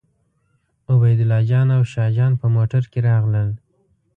[0.91, 3.49] عبیدالله جان او شاه جان په موټر کې راغلل.